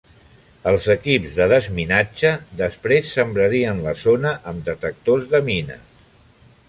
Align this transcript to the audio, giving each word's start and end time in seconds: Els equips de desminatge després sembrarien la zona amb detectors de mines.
Els 0.69 0.85
equips 0.93 1.35
de 1.41 1.45
desminatge 1.51 2.31
després 2.63 3.13
sembrarien 3.19 3.83
la 3.87 3.95
zona 4.05 4.33
amb 4.53 4.67
detectors 4.71 5.29
de 5.35 5.43
mines. 5.51 6.09